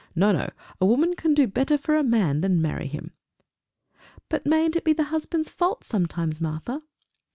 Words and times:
No, 0.15 0.31
no! 0.31 0.49
A 0.79 0.85
woman 0.87 1.15
can 1.15 1.35
do 1.35 1.45
better 1.45 1.77
for 1.77 1.95
a 1.95 2.01
man 2.03 2.41
than 2.41 2.59
marry 2.59 2.87
him!" 2.87 3.11
"But 4.29 4.47
mayn't 4.47 4.75
it 4.75 4.83
be 4.83 4.93
the 4.93 5.03
husband's 5.13 5.51
fault 5.51 5.83
sometimes, 5.83 6.41
Martha?" 6.41 6.81